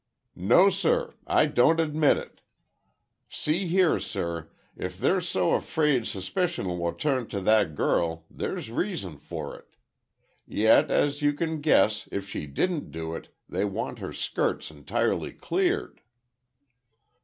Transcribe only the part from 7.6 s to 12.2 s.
girl, there's reason for it. Yet, as you can guess,